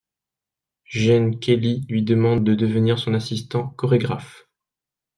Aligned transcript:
Gene 0.89 1.37
Kelly 1.39 1.85
lui 1.87 2.01
demande 2.01 2.43
de 2.43 2.55
devenir 2.55 2.97
son 2.97 3.13
assistant 3.13 3.67
chorégraphe. 3.77 4.47